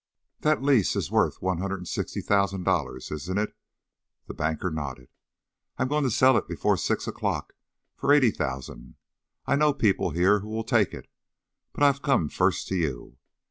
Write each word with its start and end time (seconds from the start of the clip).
"That 0.39 0.63
lease 0.63 0.95
is 0.95 1.11
worth 1.11 1.43
one 1.43 1.59
hundred 1.59 1.75
and 1.77 1.87
sixty 1.87 2.21
thousand 2.21 2.63
dollars, 2.63 3.11
isn't 3.11 3.37
it?" 3.37 3.55
The 4.25 4.33
banker 4.33 4.71
nodded. 4.71 5.09
"I'm 5.77 5.87
going 5.89 6.05
to 6.05 6.09
sell 6.09 6.35
it 6.37 6.47
before 6.47 6.75
six 6.75 7.07
o'clock 7.07 7.53
for 7.97 8.11
eighty 8.11 8.31
thousand. 8.31 8.95
I 9.45 9.55
know 9.55 9.73
people 9.75 10.09
here 10.09 10.39
who 10.39 10.49
will 10.49 10.63
take 10.63 10.95
it, 10.95 11.07
but 11.71 11.83
I've 11.83 12.01
come 12.01 12.29
first 12.29 12.67
to 12.69 12.75
you. 12.75 13.19